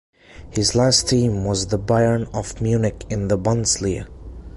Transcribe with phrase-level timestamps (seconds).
[0.49, 4.07] His last team was the Bayern of Múnich in the Bundesliga.